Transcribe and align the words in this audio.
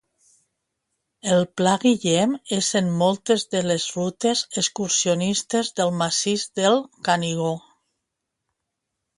El 1.33 1.43
Pla 1.59 1.73
Guillem 1.83 2.33
és 2.57 2.69
en 2.79 2.89
moltes 3.03 3.45
de 3.57 3.61
les 3.73 3.85
rutes 3.99 4.43
excursionistes 4.63 5.71
del 5.81 5.95
Massís 6.01 6.49
del 6.63 6.83
Canigó. 7.11 7.55